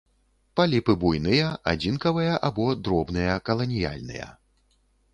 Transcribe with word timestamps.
Паліпы 0.59 0.95
буйныя 1.03 1.51
адзінкавыя 1.73 2.33
або 2.51 2.69
дробныя 2.83 3.39
каланіяльныя. 3.51 4.27